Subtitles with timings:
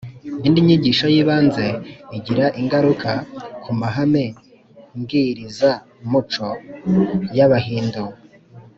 [0.47, 1.65] indi nyigisho y’ibanze
[2.17, 3.11] igira ingaruka
[3.63, 4.25] ku mahame
[4.97, 6.47] mbwirizamuco
[7.37, 8.03] y’abahindu